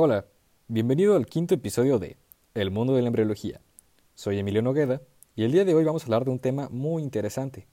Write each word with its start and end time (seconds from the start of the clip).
Hola, 0.00 0.26
bienvenido 0.68 1.16
al 1.16 1.26
quinto 1.26 1.54
episodio 1.54 1.98
de 1.98 2.18
El 2.54 2.70
mundo 2.70 2.94
de 2.94 3.02
la 3.02 3.08
embriología. 3.08 3.60
Soy 4.14 4.38
Emilio 4.38 4.62
Nogueda 4.62 5.02
y 5.34 5.42
el 5.42 5.50
día 5.50 5.64
de 5.64 5.74
hoy 5.74 5.82
vamos 5.82 6.04
a 6.04 6.06
hablar 6.06 6.24
de 6.24 6.30
un 6.30 6.38
tema 6.38 6.68
muy 6.70 7.02
interesante. 7.02 7.66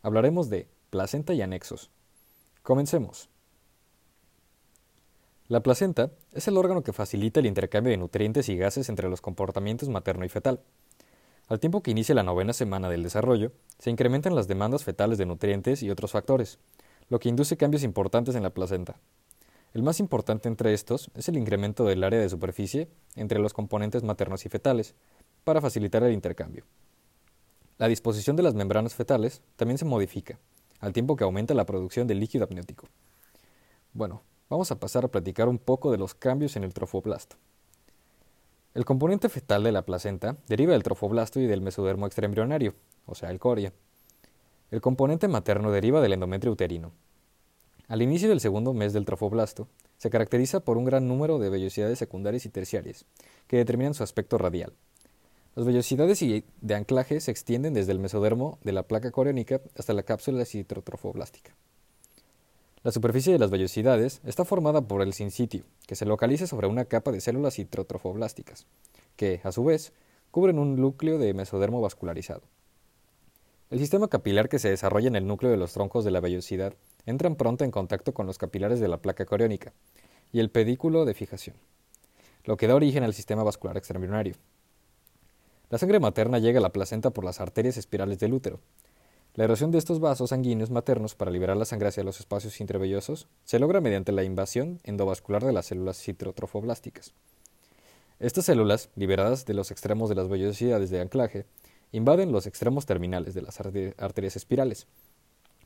Hablaremos 0.00 0.48
de 0.50 0.68
placenta 0.90 1.34
y 1.34 1.42
anexos. 1.42 1.90
Comencemos. 2.62 3.28
La 5.48 5.64
placenta 5.64 6.12
es 6.32 6.46
el 6.46 6.58
órgano 6.58 6.84
que 6.84 6.92
facilita 6.92 7.40
el 7.40 7.46
intercambio 7.46 7.90
de 7.90 7.96
nutrientes 7.96 8.48
y 8.48 8.56
gases 8.56 8.88
entre 8.88 9.10
los 9.10 9.20
comportamientos 9.20 9.88
materno 9.88 10.24
y 10.24 10.28
fetal. 10.28 10.60
Al 11.48 11.58
tiempo 11.58 11.82
que 11.82 11.90
inicia 11.90 12.14
la 12.14 12.22
novena 12.22 12.52
semana 12.52 12.88
del 12.88 13.02
desarrollo, 13.02 13.50
se 13.80 13.90
incrementan 13.90 14.36
las 14.36 14.46
demandas 14.46 14.84
fetales 14.84 15.18
de 15.18 15.26
nutrientes 15.26 15.82
y 15.82 15.90
otros 15.90 16.12
factores, 16.12 16.60
lo 17.08 17.18
que 17.18 17.30
induce 17.30 17.56
cambios 17.56 17.82
importantes 17.82 18.36
en 18.36 18.44
la 18.44 18.50
placenta. 18.50 19.00
El 19.74 19.82
más 19.82 19.98
importante 19.98 20.48
entre 20.48 20.72
estos 20.72 21.10
es 21.16 21.28
el 21.28 21.36
incremento 21.36 21.84
del 21.84 22.04
área 22.04 22.20
de 22.20 22.28
superficie 22.28 22.88
entre 23.16 23.40
los 23.40 23.52
componentes 23.52 24.04
maternos 24.04 24.46
y 24.46 24.48
fetales, 24.48 24.94
para 25.42 25.60
facilitar 25.60 26.04
el 26.04 26.12
intercambio. 26.12 26.64
La 27.76 27.88
disposición 27.88 28.36
de 28.36 28.44
las 28.44 28.54
membranas 28.54 28.94
fetales 28.94 29.42
también 29.56 29.78
se 29.78 29.84
modifica, 29.84 30.38
al 30.78 30.92
tiempo 30.92 31.16
que 31.16 31.24
aumenta 31.24 31.54
la 31.54 31.66
producción 31.66 32.06
de 32.06 32.14
líquido 32.14 32.44
amniótico. 32.44 32.86
Bueno, 33.92 34.22
vamos 34.48 34.70
a 34.70 34.78
pasar 34.78 35.04
a 35.04 35.08
platicar 35.08 35.48
un 35.48 35.58
poco 35.58 35.90
de 35.90 35.98
los 35.98 36.14
cambios 36.14 36.54
en 36.54 36.62
el 36.62 36.72
trofoblasto. 36.72 37.34
El 38.74 38.84
componente 38.84 39.28
fetal 39.28 39.64
de 39.64 39.72
la 39.72 39.82
placenta 39.82 40.36
deriva 40.46 40.72
del 40.72 40.84
trofoblasto 40.84 41.40
y 41.40 41.46
del 41.46 41.62
mesodermo 41.62 42.06
extraembrionario, 42.06 42.74
o 43.06 43.16
sea, 43.16 43.30
el 43.30 43.40
coria. 43.40 43.72
El 44.70 44.80
componente 44.80 45.26
materno 45.26 45.72
deriva 45.72 46.00
del 46.00 46.12
endometrio 46.12 46.52
uterino, 46.52 46.92
al 47.88 48.02
inicio 48.02 48.28
del 48.28 48.40
segundo 48.40 48.72
mes 48.72 48.92
del 48.92 49.04
trofoblasto, 49.04 49.68
se 49.98 50.10
caracteriza 50.10 50.60
por 50.60 50.76
un 50.76 50.84
gran 50.84 51.06
número 51.06 51.38
de 51.38 51.50
vellosidades 51.50 51.98
secundarias 51.98 52.46
y 52.46 52.48
terciarias, 52.48 53.04
que 53.46 53.56
determinan 53.56 53.94
su 53.94 54.02
aspecto 54.02 54.38
radial. 54.38 54.72
Las 55.54 55.66
vellosidades 55.66 56.20
de 56.20 56.74
anclaje 56.74 57.20
se 57.20 57.30
extienden 57.30 57.74
desde 57.74 57.92
el 57.92 58.00
mesodermo 58.00 58.58
de 58.64 58.72
la 58.72 58.82
placa 58.82 59.10
coriónica 59.10 59.60
hasta 59.76 59.92
la 59.92 60.02
cápsula 60.02 60.44
citrotrofoblástica. 60.44 61.54
La 62.82 62.90
superficie 62.90 63.32
de 63.32 63.38
las 63.38 63.50
vellosidades 63.50 64.20
está 64.24 64.44
formada 64.44 64.82
por 64.82 65.00
el 65.00 65.14
sincitio, 65.14 65.64
que 65.86 65.94
se 65.94 66.04
localiza 66.04 66.46
sobre 66.46 66.66
una 66.66 66.84
capa 66.84 67.12
de 67.12 67.20
células 67.20 67.54
citrotrofoblásticas, 67.54 68.66
que, 69.16 69.40
a 69.44 69.52
su 69.52 69.64
vez, 69.64 69.92
cubren 70.30 70.58
un 70.58 70.76
núcleo 70.76 71.18
de 71.18 71.32
mesodermo 71.32 71.80
vascularizado. 71.80 72.42
El 73.74 73.80
sistema 73.80 74.06
capilar 74.06 74.48
que 74.48 74.60
se 74.60 74.70
desarrolla 74.70 75.08
en 75.08 75.16
el 75.16 75.26
núcleo 75.26 75.50
de 75.50 75.56
los 75.56 75.72
troncos 75.72 76.04
de 76.04 76.12
la 76.12 76.20
vellosidad 76.20 76.74
entran 77.06 77.34
pronto 77.34 77.64
en 77.64 77.72
contacto 77.72 78.14
con 78.14 78.24
los 78.24 78.38
capilares 78.38 78.78
de 78.78 78.86
la 78.86 78.98
placa 78.98 79.24
coriónica 79.24 79.72
y 80.32 80.38
el 80.38 80.48
pedículo 80.48 81.04
de 81.04 81.12
fijación, 81.12 81.56
lo 82.44 82.56
que 82.56 82.68
da 82.68 82.76
origen 82.76 83.02
al 83.02 83.14
sistema 83.14 83.42
vascular 83.42 83.76
extraembrionario. 83.76 84.36
La 85.70 85.78
sangre 85.78 85.98
materna 85.98 86.38
llega 86.38 86.60
a 86.60 86.62
la 86.62 86.70
placenta 86.70 87.10
por 87.10 87.24
las 87.24 87.40
arterias 87.40 87.76
espirales 87.76 88.20
del 88.20 88.34
útero. 88.34 88.60
La 89.34 89.42
erosión 89.42 89.72
de 89.72 89.78
estos 89.78 89.98
vasos 89.98 90.30
sanguíneos 90.30 90.70
maternos 90.70 91.16
para 91.16 91.32
liberar 91.32 91.56
la 91.56 91.64
sangre 91.64 91.88
hacia 91.88 92.04
los 92.04 92.20
espacios 92.20 92.60
intravellosos 92.60 93.26
se 93.42 93.58
logra 93.58 93.80
mediante 93.80 94.12
la 94.12 94.22
invasión 94.22 94.78
endovascular 94.84 95.44
de 95.44 95.52
las 95.52 95.66
células 95.66 96.00
citrotrofoblásticas. 96.00 97.12
Estas 98.20 98.44
células, 98.44 98.90
liberadas 98.94 99.46
de 99.46 99.54
los 99.54 99.72
extremos 99.72 100.08
de 100.08 100.14
las 100.14 100.28
vellosidades 100.28 100.90
de 100.90 101.00
anclaje, 101.00 101.46
invaden 101.94 102.32
los 102.32 102.48
extremos 102.48 102.86
terminales 102.86 103.34
de 103.34 103.42
las 103.42 103.60
arterias 103.60 104.34
espirales, 104.34 104.88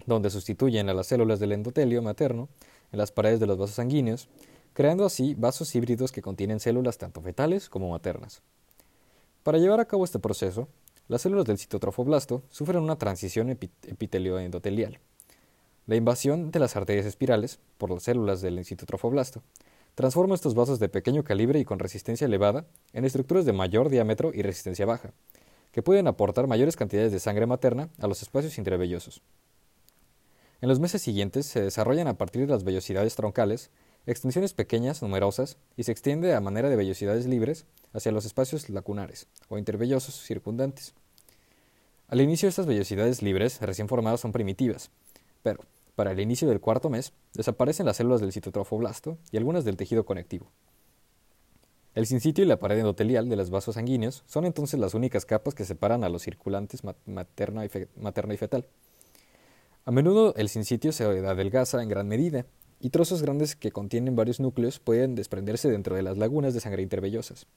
donde 0.04 0.28
sustituyen 0.28 0.90
a 0.90 0.94
las 0.94 1.06
células 1.06 1.40
del 1.40 1.52
endotelio 1.52 2.02
materno 2.02 2.50
en 2.92 2.98
las 2.98 3.12
paredes 3.12 3.40
de 3.40 3.46
los 3.46 3.56
vasos 3.56 3.76
sanguíneos, 3.76 4.28
creando 4.74 5.06
así 5.06 5.34
vasos 5.34 5.74
híbridos 5.74 6.12
que 6.12 6.20
contienen 6.20 6.60
células 6.60 6.98
tanto 6.98 7.22
fetales 7.22 7.70
como 7.70 7.88
maternas. 7.88 8.42
Para 9.42 9.56
llevar 9.56 9.80
a 9.80 9.86
cabo 9.86 10.04
este 10.04 10.18
proceso, 10.18 10.68
las 11.08 11.22
células 11.22 11.46
del 11.46 11.56
citotrofoblasto 11.56 12.42
sufren 12.50 12.82
una 12.82 12.98
transición 12.98 13.48
epitelio-endotelial. 13.48 14.98
La 15.86 15.96
invasión 15.96 16.50
de 16.50 16.58
las 16.58 16.76
arterias 16.76 17.06
espirales 17.06 17.58
por 17.78 17.90
las 17.90 18.02
células 18.02 18.42
del 18.42 18.62
citotrofoblasto 18.66 19.42
transforma 19.94 20.34
estos 20.34 20.54
vasos 20.54 20.78
de 20.78 20.90
pequeño 20.90 21.24
calibre 21.24 21.58
y 21.58 21.64
con 21.64 21.78
resistencia 21.78 22.26
elevada 22.26 22.66
en 22.92 23.06
estructuras 23.06 23.46
de 23.46 23.54
mayor 23.54 23.88
diámetro 23.88 24.30
y 24.34 24.42
resistencia 24.42 24.84
baja, 24.84 25.14
que 25.78 25.82
pueden 25.84 26.08
aportar 26.08 26.48
mayores 26.48 26.74
cantidades 26.74 27.12
de 27.12 27.20
sangre 27.20 27.46
materna 27.46 27.88
a 28.00 28.08
los 28.08 28.20
espacios 28.20 28.58
intravellosos. 28.58 29.22
En 30.60 30.68
los 30.68 30.80
meses 30.80 31.02
siguientes 31.02 31.46
se 31.46 31.62
desarrollan 31.62 32.08
a 32.08 32.18
partir 32.18 32.46
de 32.46 32.52
las 32.52 32.64
vellosidades 32.64 33.14
troncales 33.14 33.70
extensiones 34.04 34.54
pequeñas, 34.54 35.02
numerosas, 35.02 35.56
y 35.76 35.84
se 35.84 35.92
extiende 35.92 36.34
a 36.34 36.40
manera 36.40 36.68
de 36.68 36.74
vellosidades 36.74 37.26
libres 37.26 37.64
hacia 37.92 38.10
los 38.10 38.24
espacios 38.24 38.68
lacunares 38.68 39.28
o 39.50 39.56
intervellosos 39.56 40.16
circundantes. 40.16 40.94
Al 42.08 42.20
inicio 42.20 42.48
estas 42.48 42.66
vellosidades 42.66 43.22
libres 43.22 43.60
recién 43.60 43.86
formadas 43.86 44.18
son 44.18 44.32
primitivas, 44.32 44.90
pero 45.44 45.60
para 45.94 46.10
el 46.10 46.18
inicio 46.18 46.48
del 46.48 46.58
cuarto 46.58 46.90
mes 46.90 47.12
desaparecen 47.34 47.86
las 47.86 47.98
células 47.98 48.20
del 48.20 48.32
citotrofoblasto 48.32 49.16
y 49.30 49.36
algunas 49.36 49.64
del 49.64 49.76
tejido 49.76 50.04
conectivo. 50.04 50.50
El 51.98 52.06
sincitio 52.06 52.44
y 52.44 52.46
la 52.46 52.60
pared 52.60 52.78
endotelial 52.78 53.28
de 53.28 53.34
los 53.34 53.50
vasos 53.50 53.74
sanguíneos 53.74 54.22
son 54.28 54.44
entonces 54.44 54.78
las 54.78 54.94
únicas 54.94 55.26
capas 55.26 55.56
que 55.56 55.64
separan 55.64 56.04
a 56.04 56.08
los 56.08 56.22
circulantes 56.22 56.82
materno 56.84 57.64
y 57.64 58.36
fetal. 58.36 58.66
A 59.84 59.90
menudo 59.90 60.32
el 60.36 60.48
sincitio 60.48 60.92
se 60.92 61.02
adelgaza 61.02 61.82
en 61.82 61.88
gran 61.88 62.06
medida, 62.06 62.46
y 62.78 62.90
trozos 62.90 63.20
grandes 63.20 63.56
que 63.56 63.72
contienen 63.72 64.14
varios 64.14 64.38
núcleos 64.38 64.78
pueden 64.78 65.16
desprenderse 65.16 65.72
dentro 65.72 65.96
de 65.96 66.02
las 66.02 66.16
lagunas 66.16 66.54
de 66.54 66.60
sangre 66.60 66.82
intervellosas. 66.82 67.48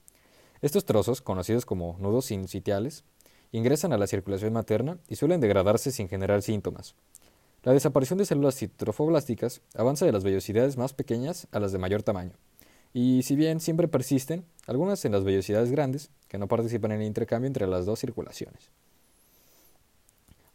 Estos 0.63 0.85
trozos, 0.85 1.21
conocidos 1.21 1.67
como 1.67 1.95
nudos 1.99 2.25
sincitiales, 2.25 3.03
ingresan 3.51 3.93
a 3.93 3.99
la 3.99 4.07
circulación 4.07 4.53
materna 4.53 4.97
y 5.07 5.17
suelen 5.17 5.39
degradarse 5.39 5.91
sin 5.91 6.09
generar 6.09 6.41
síntomas. 6.41 6.95
La 7.61 7.73
desaparición 7.73 8.17
de 8.17 8.25
células 8.25 8.55
citrofoblásticas 8.55 9.61
avanza 9.75 10.07
de 10.07 10.13
las 10.13 10.23
vellosidades 10.23 10.77
más 10.77 10.93
pequeñas 10.93 11.47
a 11.51 11.59
las 11.59 11.71
de 11.71 11.77
mayor 11.77 12.01
tamaño, 12.01 12.33
y 12.93 13.23
si 13.23 13.35
bien 13.35 13.59
siempre 13.59 13.87
persisten, 13.87 14.45
algunas 14.67 15.03
en 15.05 15.13
las 15.13 15.23
vellosidades 15.23 15.71
grandes, 15.71 16.09
que 16.27 16.37
no 16.37 16.47
participan 16.47 16.91
en 16.91 17.01
el 17.01 17.07
intercambio 17.07 17.47
entre 17.47 17.67
las 17.67 17.85
dos 17.85 17.99
circulaciones. 17.99 18.69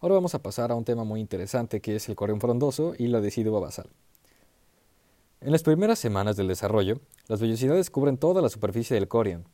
Ahora 0.00 0.14
vamos 0.14 0.34
a 0.34 0.42
pasar 0.42 0.70
a 0.70 0.74
un 0.74 0.84
tema 0.84 1.04
muy 1.04 1.20
interesante 1.20 1.80
que 1.80 1.96
es 1.96 2.08
el 2.08 2.16
corión 2.16 2.40
frondoso 2.40 2.94
y 2.98 3.08
la 3.08 3.20
decidua 3.20 3.60
basal. 3.60 3.88
En 5.40 5.52
las 5.52 5.62
primeras 5.62 5.98
semanas 5.98 6.36
del 6.36 6.48
desarrollo, 6.48 7.00
las 7.28 7.40
vellosidades 7.40 7.90
cubren 7.90 8.18
toda 8.18 8.42
la 8.42 8.48
superficie 8.48 8.94
del 8.94 9.08
corión. 9.08 9.44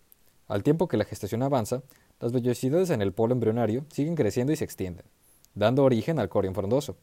Al 0.48 0.62
tiempo 0.62 0.88
que 0.88 0.96
la 0.96 1.04
gestación 1.04 1.42
avanza, 1.42 1.82
las 2.20 2.32
vellosidades 2.32 2.90
en 2.90 3.02
el 3.02 3.12
polo 3.12 3.32
embrionario 3.32 3.84
siguen 3.92 4.14
creciendo 4.14 4.52
y 4.52 4.56
se 4.56 4.64
extienden, 4.64 5.06
dando 5.54 5.84
origen 5.84 6.18
al 6.18 6.28
corión 6.28 6.54
frondoso. 6.54 6.96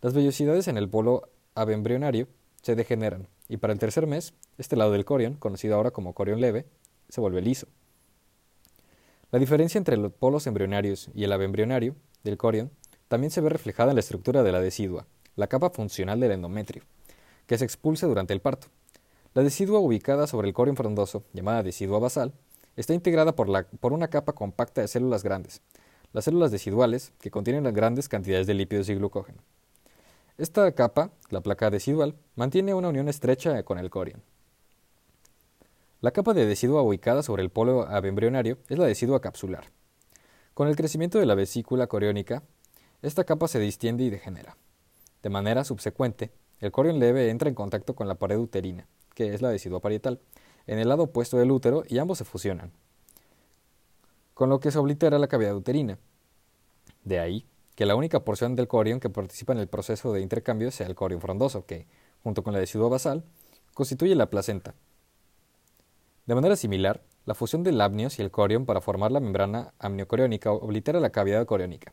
Las 0.00 0.14
vellosidades 0.14 0.68
en 0.68 0.76
el 0.76 0.88
polo 0.88 1.28
abembrionario 1.54 2.28
se 2.64 2.74
degeneran, 2.74 3.28
y 3.46 3.58
para 3.58 3.74
el 3.74 3.78
tercer 3.78 4.06
mes, 4.06 4.32
este 4.56 4.74
lado 4.74 4.90
del 4.90 5.04
corión, 5.04 5.34
conocido 5.34 5.74
ahora 5.74 5.90
como 5.90 6.14
corión 6.14 6.40
leve, 6.40 6.64
se 7.10 7.20
vuelve 7.20 7.42
liso. 7.42 7.66
La 9.30 9.38
diferencia 9.38 9.76
entre 9.76 9.98
los 9.98 10.12
polos 10.12 10.46
embrionarios 10.46 11.10
y 11.14 11.24
el 11.24 11.32
abembrionario 11.32 11.94
del 12.22 12.38
corión 12.38 12.70
también 13.08 13.30
se 13.30 13.42
ve 13.42 13.50
reflejada 13.50 13.90
en 13.90 13.96
la 13.96 14.00
estructura 14.00 14.42
de 14.42 14.50
la 14.50 14.62
decidua, 14.62 15.06
la 15.36 15.46
capa 15.46 15.68
funcional 15.68 16.20
del 16.20 16.32
endometrio, 16.32 16.84
que 17.46 17.58
se 17.58 17.66
expulsa 17.66 18.06
durante 18.06 18.32
el 18.32 18.40
parto. 18.40 18.68
La 19.34 19.42
decidua 19.42 19.78
ubicada 19.78 20.26
sobre 20.26 20.48
el 20.48 20.54
corión 20.54 20.76
frondoso, 20.76 21.22
llamada 21.34 21.62
decidua 21.62 21.98
basal, 21.98 22.32
está 22.76 22.94
integrada 22.94 23.36
por, 23.36 23.66
por 23.66 23.92
una 23.92 24.08
capa 24.08 24.32
compacta 24.32 24.80
de 24.80 24.88
células 24.88 25.22
grandes, 25.22 25.60
las 26.14 26.24
células 26.24 26.50
deciduales, 26.50 27.12
que 27.20 27.30
contienen 27.30 27.70
grandes 27.74 28.08
cantidades 28.08 28.46
de 28.46 28.54
lípidos 28.54 28.88
y 28.88 28.94
glucógeno. 28.94 29.42
Esta 30.36 30.72
capa, 30.72 31.12
la 31.30 31.42
placa 31.42 31.70
decidual, 31.70 32.16
mantiene 32.34 32.74
una 32.74 32.88
unión 32.88 33.08
estrecha 33.08 33.62
con 33.62 33.78
el 33.78 33.88
corión. 33.88 34.22
La 36.00 36.10
capa 36.10 36.34
de 36.34 36.44
decidua 36.44 36.82
ubicada 36.82 37.22
sobre 37.22 37.44
el 37.44 37.50
polo 37.50 37.86
abembrionario 37.86 38.58
es 38.68 38.78
la 38.78 38.86
decidua 38.86 39.20
capsular, 39.20 39.70
con 40.54 40.68
el 40.68 40.76
crecimiento 40.76 41.18
de 41.18 41.26
la 41.26 41.34
vesícula 41.34 41.88
coriónica, 41.88 42.42
esta 43.02 43.24
capa 43.24 43.48
se 43.48 43.58
distiende 43.58 44.04
y 44.04 44.10
degenera. 44.10 44.56
De 45.22 45.28
manera 45.28 45.64
subsecuente, 45.64 46.32
el 46.60 46.72
corión 46.72 46.98
leve 46.98 47.30
entra 47.30 47.48
en 47.48 47.54
contacto 47.54 47.94
con 47.94 48.08
la 48.08 48.14
pared 48.14 48.36
uterina, 48.36 48.86
que 49.14 49.34
es 49.34 49.42
la 49.42 49.50
decidua 49.50 49.80
parietal, 49.80 50.20
en 50.66 50.78
el 50.78 50.88
lado 50.88 51.04
opuesto 51.04 51.38
del 51.38 51.50
útero 51.50 51.82
y 51.88 51.98
ambos 51.98 52.18
se 52.18 52.24
fusionan, 52.24 52.72
con 54.32 54.48
lo 54.48 54.58
que 54.58 54.70
se 54.70 54.78
oblitera 54.78 55.18
la 55.18 55.28
cavidad 55.28 55.56
uterina. 55.56 55.98
De 57.04 57.18
ahí 57.18 57.46
que 57.74 57.86
la 57.86 57.96
única 57.96 58.20
porción 58.24 58.54
del 58.56 58.68
corión 58.68 59.00
que 59.00 59.10
participa 59.10 59.52
en 59.52 59.58
el 59.58 59.68
proceso 59.68 60.12
de 60.12 60.20
intercambio 60.20 60.70
sea 60.70 60.86
el 60.86 60.94
corión 60.94 61.20
frondoso, 61.20 61.66
que, 61.66 61.86
junto 62.22 62.42
con 62.42 62.52
la 62.52 62.60
decidua 62.60 62.88
basal, 62.88 63.24
constituye 63.74 64.14
la 64.14 64.30
placenta. 64.30 64.74
De 66.26 66.34
manera 66.34 66.56
similar, 66.56 67.02
la 67.26 67.34
fusión 67.34 67.62
del 67.62 67.80
amnios 67.80 68.18
y 68.18 68.22
el 68.22 68.30
corión 68.30 68.66
para 68.66 68.80
formar 68.80 69.10
la 69.10 69.20
membrana 69.20 69.74
amniocoriónica 69.78 70.52
oblitera 70.52 71.00
la 71.00 71.10
cavidad 71.10 71.46
coriónica. 71.46 71.92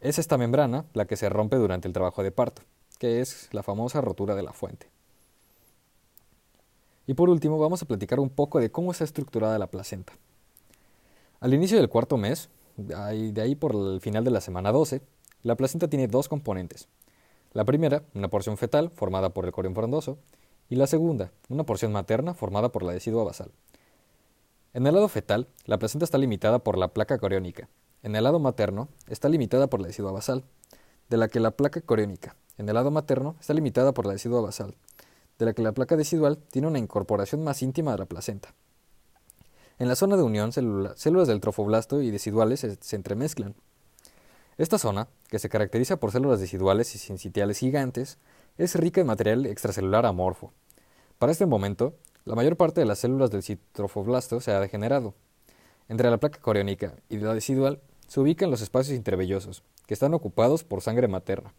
Es 0.00 0.18
esta 0.18 0.38
membrana 0.38 0.86
la 0.92 1.06
que 1.06 1.16
se 1.16 1.28
rompe 1.28 1.56
durante 1.56 1.88
el 1.88 1.94
trabajo 1.94 2.22
de 2.22 2.32
parto, 2.32 2.62
que 2.98 3.20
es 3.20 3.48
la 3.52 3.62
famosa 3.62 4.00
rotura 4.00 4.34
de 4.34 4.42
la 4.42 4.52
fuente. 4.52 4.88
Y 7.06 7.14
por 7.14 7.28
último, 7.28 7.58
vamos 7.58 7.82
a 7.82 7.86
platicar 7.86 8.20
un 8.20 8.30
poco 8.30 8.60
de 8.60 8.70
cómo 8.70 8.92
está 8.92 9.04
estructurada 9.04 9.58
la 9.58 9.66
placenta. 9.66 10.14
Al 11.40 11.52
inicio 11.52 11.76
del 11.76 11.90
cuarto 11.90 12.16
mes, 12.16 12.48
de 12.76 13.40
ahí 13.40 13.54
por 13.54 13.74
el 13.74 14.00
final 14.00 14.24
de 14.24 14.30
la 14.30 14.40
semana 14.40 14.72
12, 14.72 15.02
la 15.42 15.56
placenta 15.56 15.88
tiene 15.88 16.08
dos 16.08 16.28
componentes. 16.28 16.88
La 17.52 17.64
primera, 17.64 18.02
una 18.14 18.28
porción 18.28 18.56
fetal 18.56 18.90
formada 18.90 19.30
por 19.30 19.44
el 19.44 19.52
corión 19.52 19.74
frondoso, 19.74 20.18
y 20.68 20.76
la 20.76 20.86
segunda, 20.86 21.30
una 21.48 21.64
porción 21.64 21.92
materna 21.92 22.34
formada 22.34 22.72
por 22.72 22.82
la 22.82 22.92
decidua 22.92 23.24
basal. 23.24 23.52
En 24.72 24.86
el 24.86 24.94
lado 24.94 25.08
fetal, 25.08 25.46
la 25.66 25.78
placenta 25.78 26.04
está 26.04 26.18
limitada 26.18 26.58
por 26.58 26.78
la 26.78 26.88
placa 26.88 27.18
coriónica. 27.18 27.68
En 28.02 28.16
el 28.16 28.24
lado 28.24 28.40
materno, 28.40 28.88
está 29.08 29.28
limitada 29.28 29.68
por 29.68 29.80
la 29.80 29.86
decidua 29.86 30.10
basal, 30.10 30.44
de 31.10 31.16
la 31.16 31.28
que 31.28 31.38
la 31.38 31.52
placa 31.52 31.80
coriónica, 31.80 32.34
en 32.58 32.68
el 32.68 32.74
lado 32.74 32.90
materno, 32.90 33.36
está 33.40 33.54
limitada 33.54 33.92
por 33.92 34.06
la 34.06 34.14
decidua 34.14 34.40
basal, 34.40 34.74
de 35.38 35.44
la 35.44 35.52
que 35.52 35.62
la 35.62 35.72
placa 35.72 35.96
decidual 35.96 36.38
tiene 36.38 36.68
una 36.68 36.78
incorporación 36.78 37.44
más 37.44 37.62
íntima 37.62 37.92
de 37.92 37.98
la 37.98 38.06
placenta. 38.06 38.54
En 39.78 39.88
la 39.88 39.96
zona 39.96 40.16
de 40.16 40.22
unión, 40.22 40.52
células 40.52 41.28
del 41.28 41.40
trofoblasto 41.40 42.00
y 42.00 42.12
deciduales 42.12 42.60
se, 42.60 42.96
entremezclan. 42.96 43.56
Esta 44.56 44.78
zona, 44.78 45.08
que 45.28 45.40
se 45.40 45.48
caracteriza 45.48 45.96
por 45.96 46.12
células 46.12 46.38
deciduales 46.38 46.94
y 46.94 46.98
sincitiales 46.98 47.58
gigantes, 47.58 48.18
es 48.56 48.76
rica 48.76 49.00
en 49.00 49.08
material 49.08 49.46
extracelular 49.46 50.06
amorfo. 50.06 50.52
Para 51.18 51.32
este 51.32 51.46
momento, 51.46 51.94
la 52.24 52.36
mayor 52.36 52.56
parte 52.56 52.80
de 52.80 52.86
las 52.86 53.00
células 53.00 53.32
del 53.32 53.42
citrofoblasto 53.42 54.40
se 54.40 54.52
ha 54.52 54.60
degenerado. 54.60 55.14
Entre 55.88 56.08
la 56.08 56.18
placa 56.18 56.38
coriónica 56.40 56.94
y 57.08 57.16
la 57.18 57.34
decidual 57.34 57.80
se 58.06 58.20
ubican 58.20 58.52
los 58.52 58.60
espacios 58.60 58.96
intervellosos, 58.96 59.64
que 59.86 59.94
están 59.94 60.14
ocupados 60.14 60.62
por 60.62 60.82
sangre 60.82 61.08
materna. 61.08 61.52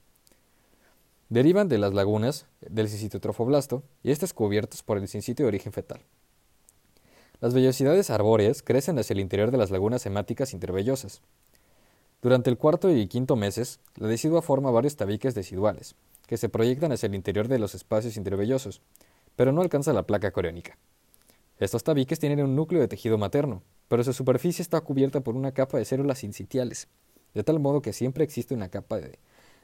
Derivan 1.27 1.67
de 1.67 1.79
las 1.79 1.93
lagunas 1.93 2.45
del 2.61 2.87
citotrofoblasto 2.87 3.83
y 4.03 4.11
estos 4.11 4.33
cubiertos 4.33 4.83
por 4.83 4.97
el 4.97 5.09
sincitio 5.09 5.43
de 5.43 5.49
origen 5.49 5.73
fetal. 5.73 5.99
Las 7.41 7.53
vellosidades 7.53 8.09
arbóreas 8.09 8.63
crecen 8.63 8.97
hacia 8.97 9.13
el 9.13 9.19
interior 9.19 9.51
de 9.51 9.57
las 9.57 9.69
lagunas 9.69 10.05
hemáticas 10.05 10.53
intervellosas. 10.53 11.21
Durante 12.21 12.49
el 12.49 12.57
cuarto 12.57 12.89
y 12.89 13.07
quinto 13.07 13.35
meses, 13.35 13.79
la 13.95 14.07
decidua 14.07 14.41
forma 14.41 14.71
varios 14.71 14.95
tabiques 14.95 15.35
deciduales, 15.35 15.95
que 16.27 16.37
se 16.37 16.49
proyectan 16.49 16.93
hacia 16.93 17.07
el 17.07 17.15
interior 17.15 17.47
de 17.49 17.59
los 17.59 17.75
espacios 17.75 18.15
intervellosos, 18.15 18.81
pero 19.35 19.51
no 19.51 19.61
alcanza 19.61 19.91
la 19.91 20.07
placa 20.07 20.31
coriónica. 20.31 20.77
Estos 21.59 21.83
tabiques 21.83 22.19
tienen 22.19 22.41
un 22.41 22.55
núcleo 22.55 22.81
de 22.81 22.87
tejido 22.87 23.17
materno, 23.17 23.63
pero 23.89 24.03
su 24.03 24.13
superficie 24.13 24.61
está 24.61 24.79
cubierta 24.81 25.19
por 25.21 25.35
una 25.35 25.51
capa 25.51 25.77
de 25.77 25.85
células 25.85 26.23
incitiales, 26.23 26.87
de 27.33 27.43
tal 27.43 27.59
modo 27.59 27.81
que 27.81 27.93
siempre 27.93 28.23
existe 28.23 28.53
una 28.53 28.69
capa 28.69 28.97
de, 28.97 29.19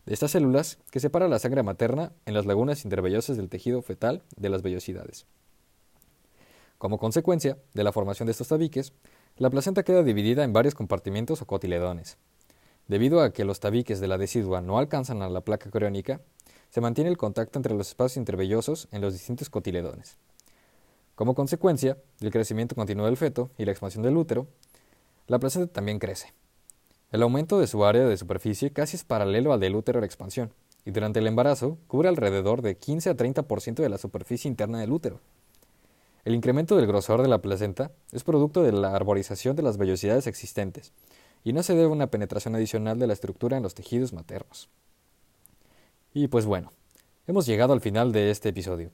de 0.06 0.14
estas 0.14 0.32
células 0.32 0.78
que 0.92 1.00
separa 1.00 1.30
la 1.30 1.40
sangre 1.40 1.64
materna 1.64 2.12
en 2.26 2.34
las 2.34 2.46
lagunas 2.46 2.84
intervellosas 2.84 3.38
del 3.38 3.50
tejido 3.50 3.82
fetal 3.82 4.24
de 4.36 4.50
las 4.50 4.62
vellosidades. 4.62 5.26
Como 6.82 6.98
consecuencia 6.98 7.60
de 7.76 7.84
la 7.84 7.92
formación 7.92 8.26
de 8.26 8.32
estos 8.32 8.48
tabiques, 8.48 8.92
la 9.38 9.52
placenta 9.52 9.84
queda 9.84 10.02
dividida 10.02 10.44
en 10.44 10.52
varios 10.52 10.74
compartimientos 10.74 11.40
o 11.44 11.46
cotiledones. 11.46 12.18
Debido 12.88 13.22
a 13.22 13.34
que 13.34 13.46
los 13.46 13.60
tabiques 13.60 14.00
de 14.00 14.08
la 14.08 14.18
decidua 14.18 14.62
no 14.62 14.80
alcanzan 14.80 15.22
a 15.22 15.30
la 15.30 15.42
placa 15.42 15.70
coriónica, 15.70 16.22
se 16.72 16.82
mantiene 16.82 17.12
el 17.12 17.20
contacto 17.20 17.60
entre 17.60 17.76
los 17.76 17.90
espacios 17.90 18.18
intervellosos 18.18 18.88
en 18.92 19.02
los 19.02 19.14
distintos 19.14 19.52
cotiledones. 19.52 20.18
Como 21.14 21.36
consecuencia 21.36 22.00
del 22.20 22.32
crecimiento 22.32 22.74
continuo 22.74 23.06
del 23.06 23.16
feto 23.16 23.52
y 23.60 23.66
la 23.66 23.74
expansión 23.74 24.02
del 24.02 24.18
útero, 24.18 24.48
la 25.28 25.38
placenta 25.38 25.72
también 25.72 26.00
crece. 26.00 26.34
El 27.12 27.22
aumento 27.22 27.60
de 27.60 27.68
su 27.68 27.86
área 27.86 28.08
de 28.08 28.18
superficie 28.18 28.74
casi 28.74 28.96
es 28.96 29.04
paralelo 29.04 29.54
al 29.54 29.60
del 29.60 29.76
útero 29.76 30.00
de 30.00 30.08
expansión, 30.08 30.52
y 30.84 30.90
durante 30.90 31.20
el 31.20 31.28
embarazo 31.28 31.78
cubre 31.86 32.10
alrededor 32.10 32.64
de 32.64 32.76
15 32.76 33.12
a 33.12 33.16
30% 33.16 33.76
de 33.76 33.90
la 33.90 34.00
superficie 34.00 34.50
interna 34.50 34.80
del 34.80 34.92
útero. 34.92 35.20
El 36.24 36.36
incremento 36.36 36.76
del 36.76 36.86
grosor 36.86 37.22
de 37.22 37.28
la 37.28 37.42
placenta 37.42 37.92
es 38.12 38.24
producto 38.24 38.62
de 38.62 38.72
la 38.72 38.96
arborización 38.96 39.56
de 39.56 39.64
las 39.64 39.78
vellosidades 39.78 40.28
existentes 40.28 40.94
y 41.44 41.54
no 41.54 41.64
se 41.64 41.74
debe 41.74 41.86
a 41.86 41.90
una 41.90 42.08
penetración 42.08 42.56
adicional 42.56 43.00
de 43.00 43.08
la 43.08 43.14
estructura 43.14 43.58
en 43.58 43.64
los 43.64 43.74
tejidos 43.74 44.14
maternos. 44.14 44.70
Y 46.14 46.28
pues 46.28 46.46
bueno, 46.46 46.72
hemos 47.26 47.46
llegado 47.48 47.74
al 47.74 47.82
final 47.82 48.12
de 48.12 48.30
este 48.30 48.50
episodio. 48.50 48.92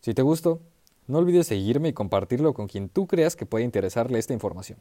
Si 0.00 0.12
te 0.12 0.22
gustó, 0.22 0.60
no 1.06 1.18
olvides 1.18 1.46
seguirme 1.46 1.88
y 1.88 1.92
compartirlo 1.92 2.52
con 2.52 2.66
quien 2.66 2.88
tú 2.88 3.06
creas 3.06 3.36
que 3.36 3.46
puede 3.46 3.64
interesarle 3.64 4.18
esta 4.18 4.34
información. 4.34 4.78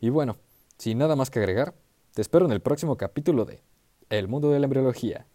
Y 0.00 0.10
bueno, 0.10 0.36
sin 0.76 0.98
nada 0.98 1.16
más 1.16 1.30
que 1.30 1.38
agregar, 1.38 1.74
te 2.12 2.20
espero 2.20 2.44
en 2.44 2.52
el 2.52 2.60
próximo 2.60 2.96
capítulo 2.96 3.44
de 3.44 3.62
El 4.10 4.28
mundo 4.28 4.50
de 4.50 4.60
la 4.60 4.66
embriología. 4.66 5.26